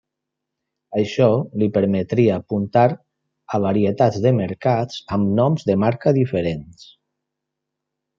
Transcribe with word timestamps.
Això 0.99 1.25
li 1.63 1.67
permetria 1.75 2.37
apuntar 2.41 2.85
a 3.57 3.61
varietats 3.65 4.17
de 4.27 4.31
mercats 4.41 4.97
amb 5.19 5.33
noms 5.41 5.67
de 5.69 5.77
marca 5.85 6.15
diferents. 6.21 6.89